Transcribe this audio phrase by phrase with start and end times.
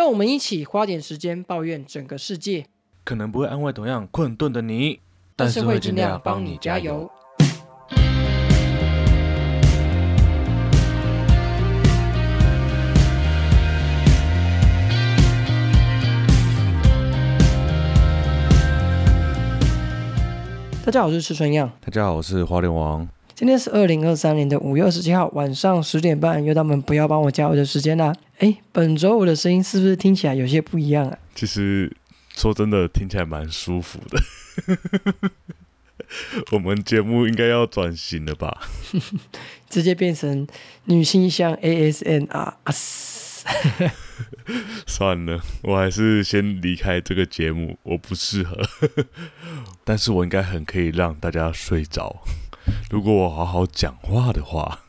[0.00, 2.64] 让我们一起花点时间抱怨整个世界，
[3.04, 5.00] 可能不会安慰同样困顿的你，
[5.36, 7.10] 但是会尽量帮你加油。。
[20.82, 21.70] 大家好，我是吃春样。
[21.84, 23.06] 大家好，我是花莲王。
[23.34, 28.14] 今天是二零二三年的五月二十七号晚上十点半，又到我们不要帮我加油的时间啦。
[28.40, 31.18] 哎，本周我的声音是不是听起来有些不一样啊？
[31.34, 31.94] 其实
[32.34, 35.30] 说真的，听起来蛮舒服的。
[36.52, 38.62] 我们节目应该要转型了吧？
[39.68, 40.46] 直接变成
[40.86, 42.72] 女性向 ASN r 啊！
[44.86, 48.58] 算了，我还是先离开这个节目，我不适合。
[49.84, 52.22] 但是我应该很可以让大家睡着，
[52.90, 54.80] 如果我好好讲话的话。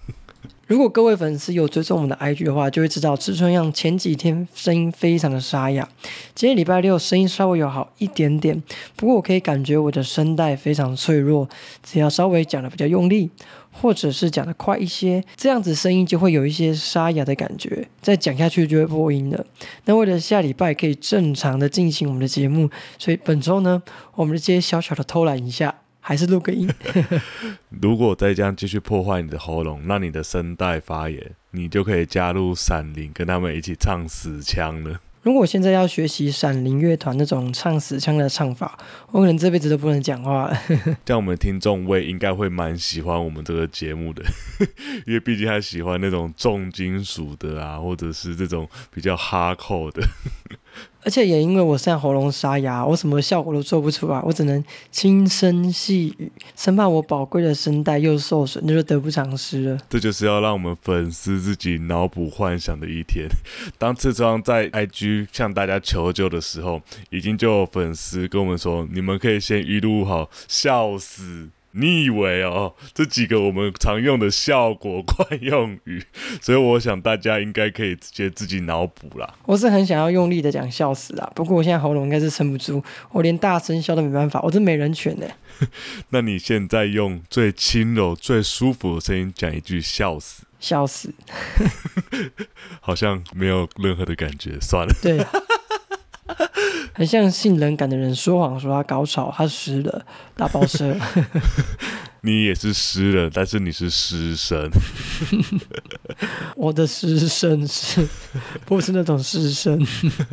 [0.72, 5.86] 如果各位粉丝有追踪我们的 IG 的话，就会知道吃春样前几天声音非常的沙哑，
[6.34, 8.64] 今天礼拜六声音稍微有好一点点，
[8.96, 11.50] 不过我可以感觉我的声带非常脆弱，
[11.84, 13.30] 只要稍微讲的比较用力，
[13.70, 19.46] 或者是讲的快一些，这样子声音就会有一些沙哑的感觉，再讲下去就会破音了。
[19.84, 23.84] 那为了下礼拜可以正常的进行我们的节目，所以本周呢，
[24.16, 25.81] 我们就接小小的偷懒一下。
[26.12, 26.70] 还是录个音。
[27.82, 35.00] 如果再这样继续破坏你的喉咙，让你的声带发炎，你就可以加入闪灵，跟他们一起唱死腔了。
[35.24, 38.78] 如果我现在要学习闪灵乐团那种唱死腔的唱法，
[39.12, 40.62] 我可能这辈子都不能讲话了。
[41.06, 44.22] 这样我们听众位应该会蛮喜欢我们这个节目的，
[45.08, 50.06] 因为毕竟他喜欢那种重金属的啊，或者是这种比较哈扣的。
[51.04, 59.78] 而且也因为我现在喉咙沙哑，我什么效果都做不出来，我只能轻声细语，生怕我宝贵的声带又受损，那就得不偿失了。
[59.90, 63.28] 这就是要让我们粉丝自己脑补幻想的一天。
[63.80, 76.04] 当次窗在 IG 向大家求救的时候，已经就有粉丝跟我们说：“你们可以先预录好，笑死。”你以为哦，这几个我们常用的效果惯用语，
[76.42, 79.34] 所以我想大家应该可以直接自己脑补啦。
[79.46, 85.26] 我是很想要用力的讲笑死啦，不过我现在喉咙应该是撑不住，我连大声笑都没办法，我真没人权呢。
[86.10, 91.14] 那你现在用最轻柔、最舒服的声音讲一句笑死，笑死，
[92.82, 94.94] 好像没有任何的感觉，算了。
[95.02, 95.20] 对。
[96.94, 100.96] 很像性冷感的人说谎说他高潮，他湿了，大爆射。
[102.24, 104.70] 你也是湿了，但是你是湿身。
[106.56, 108.08] 我的湿身是
[108.66, 109.80] 不是那种湿身？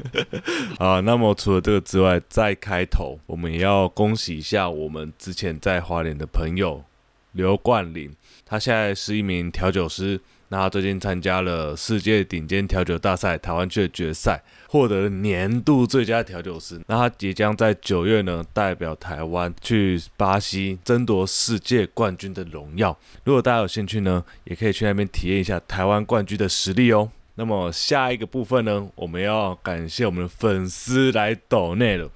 [0.79, 6.85] 啊，那么除了这个之外，在开头我们也要恭喜一下我们之前在华联的朋友
[7.33, 8.15] 刘冠霖，
[8.45, 10.21] 他现在是一名调酒师。
[10.51, 16.81] 那他最近参加了世界顶尖调酒大赛台湾区的决赛，获得了年度最佳调酒师。
[16.87, 22.97] 那他即将在九月呢，代表台湾去巴西争夺世界冠军的荣耀。
[23.25, 27.11] 如果大家有兴趣呢，也可以去那边体验一下台湾冠军的实力哦。
[27.35, 32.11] 那么下一个部分呢，我们要感谢我们的粉丝来抖内了。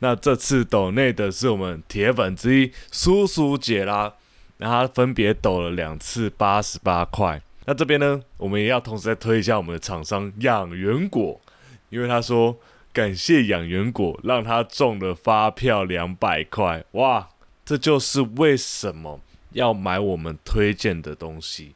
[0.00, 4.14] 那这次抖内的是我们铁粉之一叔叔姐啦，
[4.58, 7.42] 那他分别抖了两次八十八块。
[7.68, 11.38] 那这边呢，我们也要同时再推一下我们的厂商养元果，
[11.90, 12.56] 因为他说
[12.94, 17.28] 感谢养元果，让他中了发票两百块，哇！
[17.66, 19.20] 这就是为什么
[19.52, 21.74] 要买我们推荐的东西，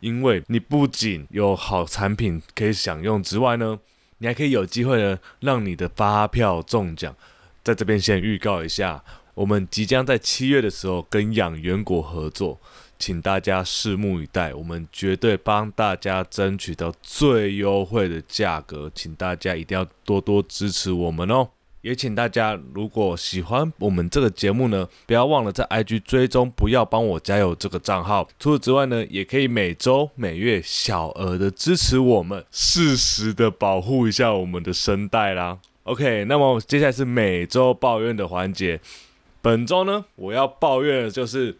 [0.00, 3.78] 因为你不仅有好产品可以享用之外呢，
[4.18, 7.14] 你还可以有机会呢，让你的发票中奖。
[7.62, 9.04] 在这边先预告一下，
[9.34, 12.60] 我们即将在七月的时候跟养元果合作。
[12.98, 21.48] 请大家拭目以待，我们绝对帮大家争取到最优惠的价格，请大家一定要多多支持我们哦！
[21.80, 28.28] 也请大家如果喜欢我们这个节目呢，不要忘了在 IG 追踪，不要帮我加油这个账号。
[28.40, 35.56] 除此之外呢，也可以每周每月小额的支持我们，适时的保护一下我们的声带啦。
[35.84, 38.80] OK，那么接下来是每周抱怨的环节，
[39.40, 41.56] 本周呢，我要抱怨的就是。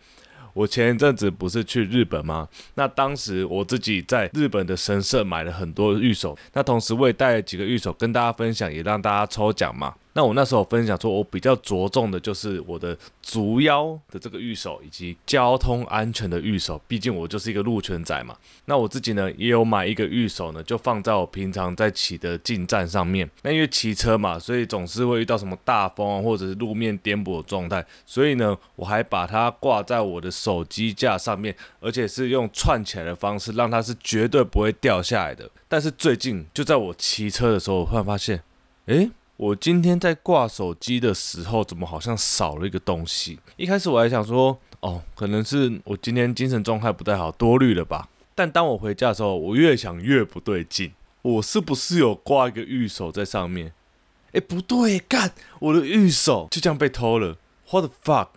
[0.59, 2.49] 我前一阵子不是去日本吗？
[2.75, 9.95] 那当时我自己在日本的神社买了很多玉手，那同时我也带了几个玉手跟大家分享，也让大家抽奖嘛。
[10.19, 16.81] 那我那时候分享说，我比较着重的就是我的足腰的这个预手，以及交通安全的预手。
[16.89, 18.37] 毕竟我就是一个路权仔嘛。
[18.65, 23.31] 那我自己呢，也有买一个预手呢，就放在我平常在骑的进站上面。
[23.43, 35.49] 那因为骑车嘛，所以总是会遇到什么大风啊，或者是路面颠簸的状态，所以呢，我还把它挂在我的手机架上面，而且是用串起来的方式，让它是绝对不会掉下来的。
[35.69, 38.43] 但是最近就在我骑车的时候，我突然发现，
[38.87, 43.39] 诶，我今天在挂手机的时候，怎么好像少了一个东西？
[43.57, 48.09] 一开始我还想说，哦，可能是我今天精神状态不太好，多虑了吧。
[48.35, 50.91] 但当我回家的时候，我越想越不对劲，
[51.23, 53.73] 我是不是有挂一个玉手在上面？
[54.33, 57.37] 哎，不对，干，我的玉手就这样被偷了
[57.71, 58.29] ，What the fuck？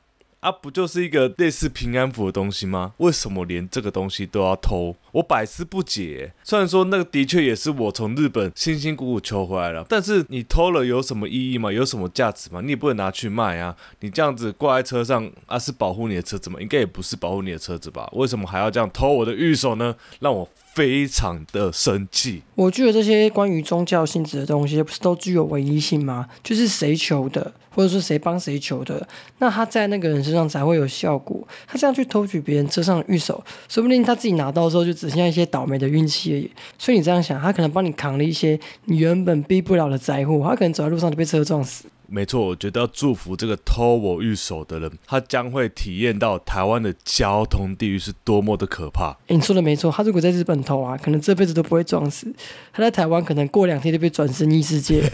[0.41, 2.93] 啊，不就是一个类似平安符的东西吗？
[2.97, 4.95] 为什么连这个东西都要偷？
[5.11, 6.33] 我百思不解。
[6.43, 11.71] 虽然说那个的确也是我从日本辛辛苦苦求回来了，但是你偷了有什么意义吗？
[11.71, 12.59] 有什么价值吗？
[12.59, 13.75] 你也不能拿去卖啊！
[13.99, 16.59] 你这样子挂在车上啊，是保护你的车子吗？
[16.59, 18.09] 应该也不是保护你的车子吧？
[18.13, 19.95] 为什么还要这样偷我的玉手呢？
[20.21, 22.41] 让我非常的生气。
[22.55, 26.27] 我觉得这些关于宗教性质的东西，不是都具有唯一性吗？
[26.43, 27.53] 就是谁求的？
[27.73, 29.07] 或者说谁帮谁求的，
[29.37, 31.47] 那他在那个人身上才会有效果。
[31.65, 36.51] 他这样去偷取别人车上的玉手，说不定他自己拿到的时候就只剩下一些倒霉的运气而已。
[36.77, 41.85] 所以你这样想，他可能帮你扛了一些你原本避不了的灾祸，他可能走在路上就被车撞死。
[42.13, 49.15] 没错，我觉得要祝福这个偷我玉手的人，他将会体验到台湾的交通地狱是多么的可怕。
[49.29, 52.27] 你说的没错，他如果在日本偷啊，可能这辈子都不会撞死；
[52.73, 55.09] 他在台湾，可能过两天就被转身异世界，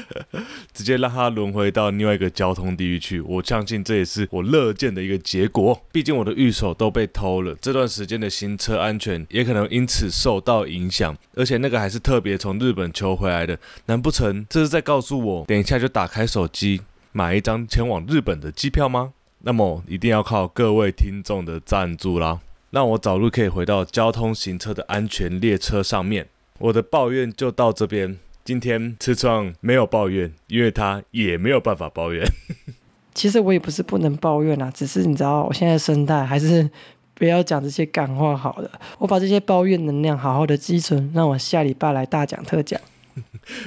[0.72, 3.20] 直接让他轮回到另外一个交通地狱去。
[3.20, 5.78] 我相信这也是我乐见的一个结果。
[5.92, 11.14] 毕竟我的玉手都被偷了，这段时间的行车安全也可能因此受到影响。
[11.34, 16.26] 而且那个还是特别从日本求回来的，难不成这是在告诉我，等一下就打开？
[16.30, 16.80] 手机
[17.10, 19.12] 买一张前往日本的机票吗？
[19.40, 22.40] 那么一定要靠各位听众的赞助啦，
[22.70, 26.28] 让我早日可以回到交通行车的安全列车上面。
[26.58, 28.16] 我的抱怨就到这边。
[28.42, 32.24] 今天吃创没有抱怨，因为他也没有办法抱怨。
[33.14, 36.68] 其实我也不是不能抱怨啊，只是你知道，我现在声带还是
[37.14, 38.70] 不要讲这些感话好了。
[38.98, 42.80] 我把这些抱怨能量好好的积存，让我下礼拜来大讲特讲。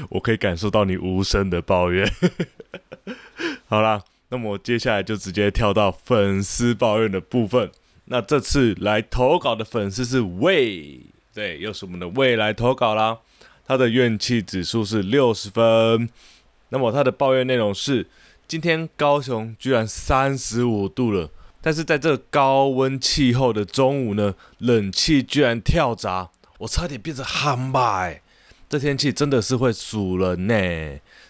[0.10, 2.10] 我可以感受到你无声的抱怨。
[3.68, 7.72] 好啦，那么接下来就直接跳到粉丝抱怨的部分。
[8.06, 11.00] 那这次来投稿的粉丝是魏，
[11.34, 13.20] 对，又是我们的魏来投稿啦。
[13.66, 16.10] 他的怨气指数是六十分。
[16.70, 18.08] 那么他的抱怨内容是：
[18.48, 21.30] 今天高雄居然三十五度了，
[21.62, 28.10] 但是在这高温气候的中午呢，冷气居然跳闸，我差点变成汉巴
[28.74, 30.56] 这天气真的是会暑人呢！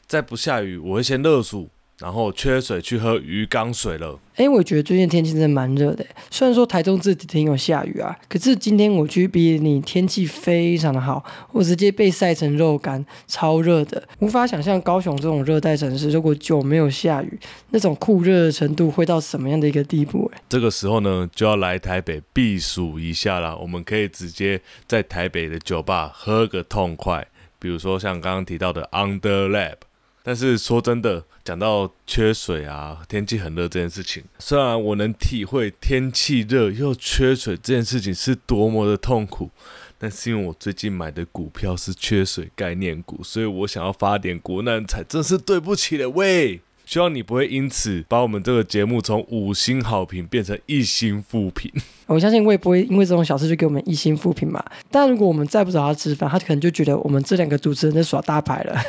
[0.08, 1.68] 再不下雨，我会先热暑，
[2.00, 4.18] 然后缺水去喝鱼缸水了。
[4.36, 6.06] 哎，我觉得最近天气真的蛮热的。
[6.32, 14.02] 虽然说台中这几天有下雨啊，可是今天我去比你天气非常的好，我直接被晒成肉干，超热的。
[14.20, 17.38] 无法想象高雄这种热带城市，如果久没有下雨，
[17.72, 20.32] 那种酷热的程度会到什么样的一个地步？
[20.34, 23.54] 哎，这个时候呢，就要来台北避暑一下啦。
[23.54, 27.28] 我们可以直接在台北的酒吧喝个痛快，
[27.64, 29.78] 比如说像刚刚提到的 Under Lab。
[30.26, 39.50] 但是说真的，讲到缺水啊，天气很热这件事情，虽然我能体会天气热又缺水这件事情是多么的痛苦，
[39.98, 46.62] 但是因为我最近买的股票是缺水概念股，所以我想要发点国难财，真是对不起了喂。
[46.94, 51.72] 希望你不会因此把我们这个节目从五星好评变成一星负评。
[52.06, 54.64] 我相信我也不会因为这种小事就给我们一星负评嘛。
[54.92, 58.80] 但如果我们再不找他吃饭，他可能就觉得我们这两个主持人在耍大牌了。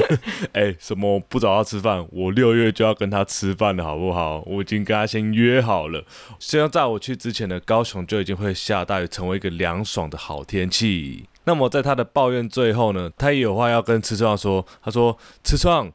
[0.52, 2.06] 哎，什么不找他吃饭？
[2.12, 4.44] 我六月就要跟他吃饭了，好不好？
[4.46, 6.04] 我已经跟他先约好了。
[6.38, 11.24] 虽然在我去之前呢，高雄就已经会下大雨，成为一个凉爽的好天气。
[11.46, 14.66] 那么在他的抱怨最后呢，他也有话要跟池创说。
[14.82, 15.90] 他说：“吃创。”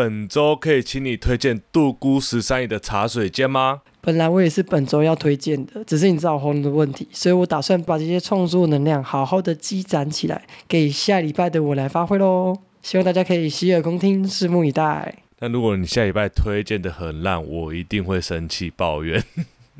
[0.00, 3.82] 本周可以请你推荐杜姑十三姨的茶水间吗？
[4.00, 12.56] 本来我也是本周要推荐的，只是你知道红的问题，所以我打算把这些创作能量好好的积攒起来，给下礼拜的我来发挥喽。
[12.80, 15.16] 希望大家可以洗耳恭听，拭目以待。
[15.40, 19.22] 那如果你下礼拜推荐的很烂，我一定会生气抱怨。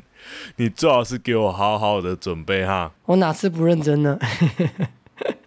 [0.57, 2.91] 你最好是给我好好的准备哈。
[3.07, 4.19] 我哪次不认真呢？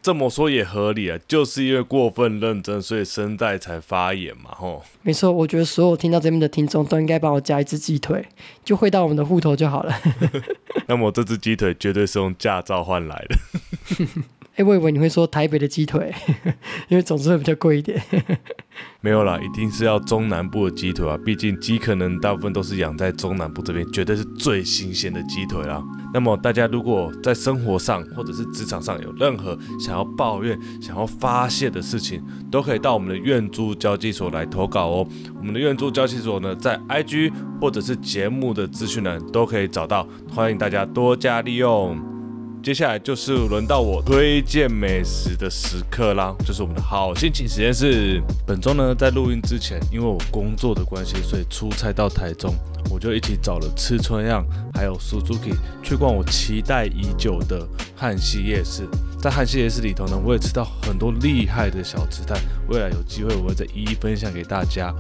[0.04, 4.82] 这么说也合理啊，就是因为过分认真，所以声带才发炎嘛，吼。
[5.00, 8.23] 没错，我觉得所有听到这边的听众都应该帮我加一只鸡腿，
[8.62, 9.99] 就汇到我们的户头就好了。
[10.88, 14.04] 那么这只鸡腿绝对是用驾照换来的。
[14.56, 16.14] 哎，我以为你会说台北的鸡腿，
[16.88, 17.99] 因为总是会比较贵一点。
[19.04, 25.84] 没有啦，一定是要中南部的鸡腿啊，毕竟鸡可能大部分都是养在中南部这边，绝对是最新鲜的鸡腿啦。
[26.14, 35.06] 那么大家如果在生活上或者是职场上有任何想要抱怨、想要发泄的事情，都可以到我们的愿珠交际所来投稿哦。
[35.38, 37.30] 我们的愿珠交际所呢，在 IG
[37.61, 42.13] 或者是节目的资讯栏都可以找到，欢迎大家多加利用。
[42.64, 48.23] 接下来就是轮到我推荐美食的时刻啦，就是我们的好心情实验室。
[48.47, 52.54] 本周呢，在录音之前，因为我工作的关系，所以出差到台中，
[52.90, 54.42] 我就一起找了吃春样
[54.73, 58.88] 还有 Suzuki 去逛我期待已久的汉西夜市。
[59.21, 62.40] 在汉西夜市里头呢，我也吃到很多厉害的小吃摊，
[62.71, 64.90] 未来有机会我会再一一分享给大家。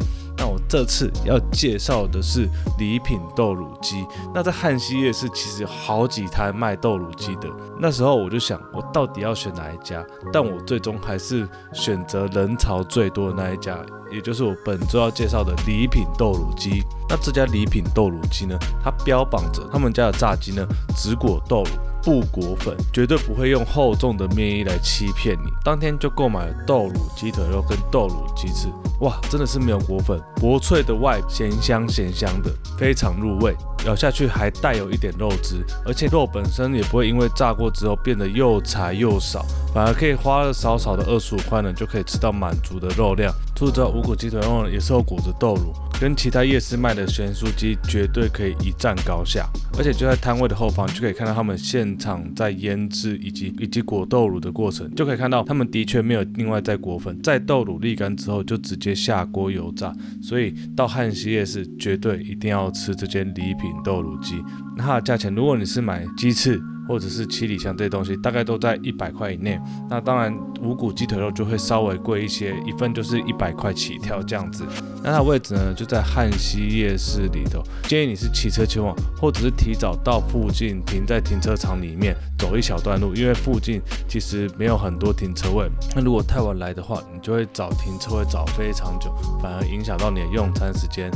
[0.74, 2.48] 这次要介绍的是
[2.80, 4.04] 礼品豆乳鸡。
[4.34, 7.48] 那在汉西夜市其实有好几摊卖豆乳鸡的。
[7.78, 10.04] 那时候我就想，我到底要选哪一家？
[10.32, 13.78] 但我最终还是选择人潮最多的那一家，
[14.10, 16.82] 也就是我本周要介绍的礼品豆乳鸡。
[17.08, 20.66] 那这家礼品豆乳鸡呢，它标榜着他们家的炸鸡呢，
[20.96, 21.70] 只裹豆乳。
[22.04, 25.50] 不裹粉，绝对不会用厚重的面衣来欺骗你。
[25.64, 28.68] 当天就购买了豆乳鸡腿肉跟豆乳鸡翅，
[29.00, 33.56] 哇，真的是没有裹粉，薄脆的外，咸香咸香的，非常入味。
[33.86, 39.44] 咬下去还带有一点肉汁，而且肉本身也不会因为炸过之后变得又柴又少，
[39.74, 43.32] 反而可以花了少少的二十五块呢，就可以吃到满足的肉量。
[43.54, 49.48] 除此之外，五谷鸡腿肉也是有裹着豆乳，跟其他夜市卖的咸酥鸡绝对可以一战高下。
[49.78, 59.94] 而且就在摊位的后方，就可以看到他们现场在腌制以及以及裹豆乳的过程，就可以看到他们的确没有另外再裹粉，在豆乳沥干之后就直接下锅油炸。
[60.22, 63.72] 所以到汉西夜市绝对一定要吃这间礼品。
[63.82, 64.34] 豆乳鸡，
[64.76, 69.58] 那它的价钱，如果你是买鸡翅或者是七里香这些东西，大概都在一百块以内。
[69.88, 74.64] 那当然五谷鸡腿肉就会稍微贵一些，一份就是一百块起跳这样子。
[75.02, 85.68] 那它位置呢就在汉西夜市里头，建议你是骑车前往，或者是提早到附近停在停车场里面走一小段路，因为附近其实没有很多停车位。
[85.94, 91.10] 那如果太晚来的话，你就会找停车位找非常久，反而影响到你的用餐时间。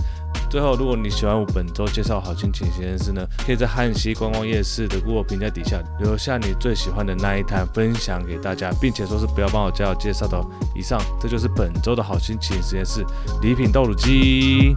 [0.51, 10.47] 最后，如果你喜欢我本周介绍好心情实验室呢，可以在汉西观光夜市的 Google 评价底下留下你最喜欢的那一摊，分享给大家，并且说是不要帮我加我介绍的哦。
[10.75, 13.05] 以上，这就是本周的好心情实验室
[13.43, 14.75] 礼品豆乳鸡。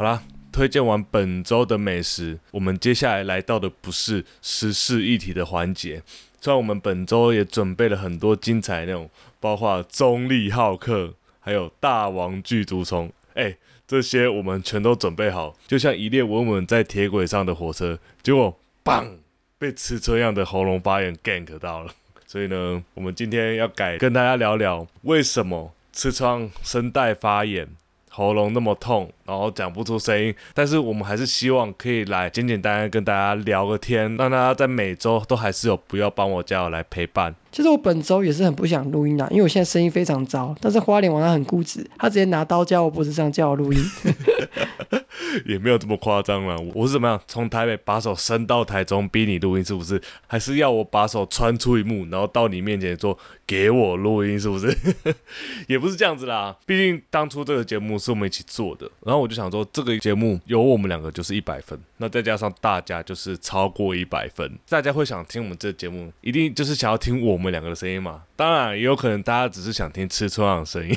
[0.00, 6.02] 好啦，推荐完本周的美食，我们接下来来到的不是时事议题的环节。
[6.40, 13.54] 虽然我们本周也准备了很多精彩内容，包括中立好客，还有大王巨足虫，哎，
[13.86, 19.18] 这些我们全都准备好，就像一列稳稳在铁轨上的火车，结果棒
[19.58, 21.92] 被吃车样的喉咙发炎 gank 到了。
[22.26, 27.68] 所以呢，我们今天要改跟大家聊聊，为什么吃疮声带发炎。
[28.12, 37.34] 喉咙那么痛，然后讲不出声音，但是我们还是希望可以来简简单单跟大家聊个天，让大家在每周都还是有不要帮我加油来陪伴。
[37.52, 40.54] 其实我本周也是很不想录音的，因为我现在声音非常糟。
[40.60, 43.80] 但是花脸王他很固执，他直接拿刀架我脖子上叫我录音。
[45.46, 50.00] 也没有这么夸张了，我是怎么样从台北把手伸到台中逼你录音，是不是？
[50.26, 54.76] 还是要我把手穿出一幕，然后到你面前说给我录音，是不是？
[55.68, 68.22] 也不是这样子啦，毕竟当初这个节目是我们一起做的，然后我就想说这个节目有我们两个就是一百分，那再加上大家就是超过一百分，大家会想听我们这节目，一定就是想要听我们两个的声音嘛。
[68.36, 70.96] 当然也有可能大家只是想听吃春的声音，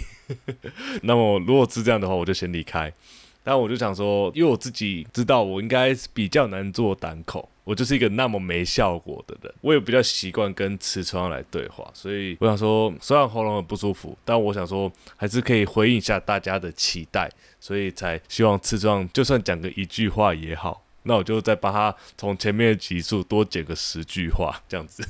[1.04, 2.94] 那么如果是这样的话，我就先离开。
[3.44, 25.04] 但我就想说，因为我自己知道我应该比较难做单口，我就是一个那么没效果的人，我也比较习惯跟吃窗来对话，所以我想说，虽然喉咙很不舒服，但我想说还是可以回应一下大家的期待，所以才希望吃窗就算讲个一句话也好，那我就再帮他从前面的集数多剪个十句话这样子。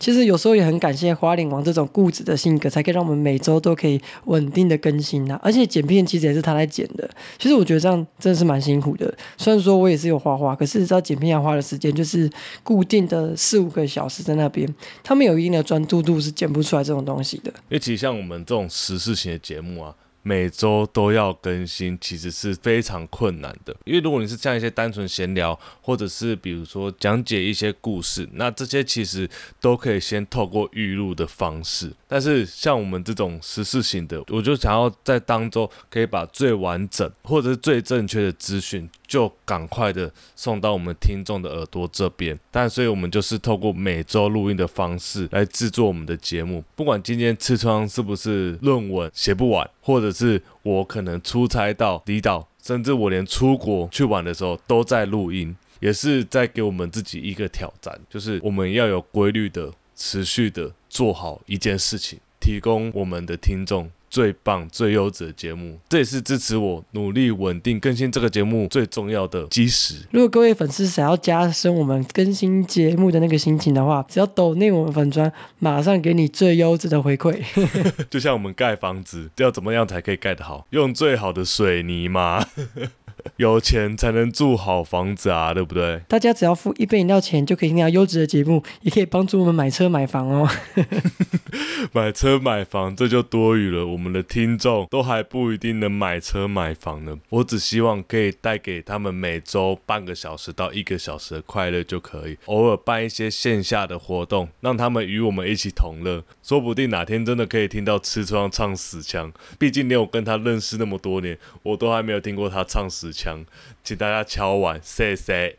[0.00, 5.38] 其实有时候也很感谢花脸王这种固执的性格，才可以让我们每周都可以稳定的更新呐。
[5.42, 7.08] 而且剪片其实也是他来剪的。
[7.38, 9.14] 其实我觉得这样真的是蛮辛苦的。
[9.36, 12.28] 虽然说我也是有画画，可是知道剪片要花的时间就是
[12.62, 14.66] 固定的四五个小时在那边，
[15.04, 17.50] 他们有一定的专注度是剪不出来这种东西的。
[17.68, 19.94] 因为其实像我们这种时事型的节目啊。
[20.22, 23.74] 每周都要更新，其实是非常困难的。
[23.84, 29.28] 因为如果你是像一些单纯闲聊，或者是比如说讲解一些故事，那这些其实
[29.60, 31.92] 都可以先透过预录的方式。
[32.06, 42.38] 但是像我们这种实事型的，我就想要在当中可以把最完整或者是最正确的资讯，就赶快的送到我们听众的耳朵这边。
[42.50, 46.64] 但所以我们就是透过每周录音的方式来制作我们的节目。
[46.74, 63.90] 不管今天痔疮是不是论文写不完，或者是我可能出差到离岛，甚至我连出国去玩的时候都在录音，也是在给我们自己一个挑战，就是我们要有规律的、持续的做好一件事情，提供我们的听众。
[64.10, 69.94] 最棒、最优质的节目，这也是支持我努力稳定更新这个节目最重要的基石。
[70.10, 77.40] 如果各位粉丝想要加深我们更新节目的那个心情的话，只要抖内我们粉砖，马上给你最优质的回馈。
[78.10, 80.66] 就像我们盖房子，要怎么样才可以盖得好？
[80.70, 82.44] 用最好的水泥嘛？
[83.36, 86.00] 有钱才能住好房子啊，对不对？
[86.08, 90.48] 大家只要付一杯饮料钱，就可以听到优质的节目，也可以帮助我们买车买房哦。
[91.92, 97.18] 买车买房这就多余了，我们的听众都还不一定能买车买房呢。
[97.28, 106.24] 我只希望可以带给他们每周半个小时到一个小时的快乐就可以，偶尔办一些线下的活动，让他们与我们一起同乐。
[106.42, 109.32] 说不定哪天真的可以听到吃窗唱死腔。
[109.58, 113.44] 毕竟连我跟他认识那么多年，我都还没有听过他唱死腔。
[113.82, 115.56] 请大家敲碗，谢谢。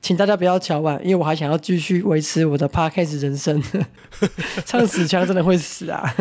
[0.00, 3.62] 请大家不要瞧完，因为我还想要继续维持我的 podcast 人生。
[4.64, 6.14] 唱死腔真的会死啊！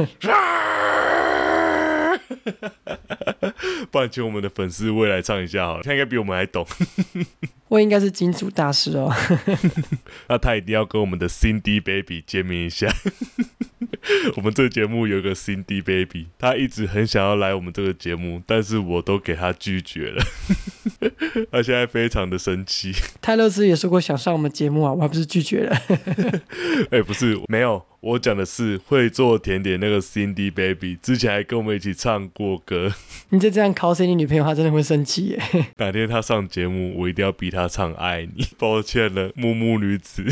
[3.92, 6.66] 不然请我们的粉丝未来唱一下好了，他应该比我们还懂。
[7.70, 9.14] 我应该是金主大师哦。
[10.28, 12.88] 那他一定要跟我们的 Cindy Baby 见面一下。
[14.38, 20.24] 我们这个节目有个 Cindy Baby，他一直很想要来我们这个节目，但是我都给他拒绝了。
[21.52, 22.94] 他现在非常的生气。
[23.22, 25.78] 泰勒斯也说过想上我们节目啊，我还不是拒绝了。
[26.92, 32.94] 哎，不是，没有，我讲的是会做甜点那个 Cindy Baby，之前还跟我们一起唱过歌。
[33.30, 35.42] 你再这样 cos 你女朋友，她真的会生气耶。
[35.78, 38.44] 哪天她上节目，我一定要逼她唱《爱你》。
[38.58, 40.24] 抱歉了，木木女子。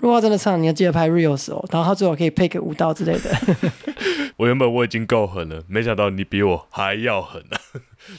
[0.00, 3.72] 如果她真的唱，你要记得拍 reels 哦，然后她最好可以配个舞蹈之类的。
[4.36, 7.60] 我原本我已经够狠了，没想到你比我还要狠啊！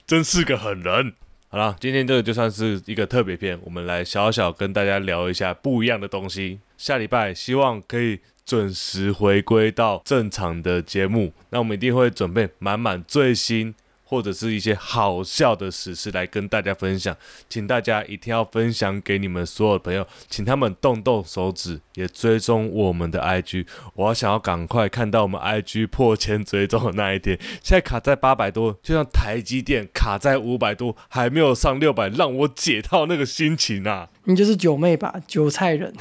[0.06, 1.14] 真是个狠人。
[1.50, 6.60] 好了，今天这个就算是一个特别篇，我们来小小跟大家聊一下不一样的东西。
[6.78, 13.74] 下礼拜希望可以准时回归到正常的节目，那我们一定会准备满满最新。
[14.16, 17.14] 或者是一些好笑的史事来跟大家分享，
[17.50, 23.68] 请大家一定要分享给你们所有的朋友，请他们动动手指，也追踪我们的 IG。
[23.94, 34.08] 我要想要赶快看到我们 IG 破千追踪的那一天，现在卡在八百多，就像台积电卡在五百多，还没有上六百，让我解套那个心情啊！
[34.24, 35.94] 你就是九妹吧，韭菜人。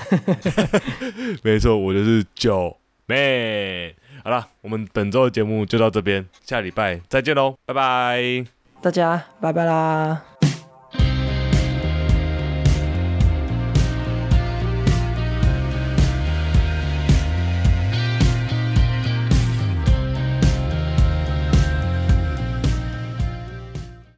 [1.43, 3.97] 没错，我就是九妹。
[4.25, 8.47] 好了，我们本周的节目就到这边，下礼拜再见喽，拜拜，
[8.81, 10.34] 大家拜拜啦。